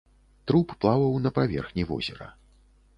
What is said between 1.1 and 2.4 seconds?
на паверхні возера.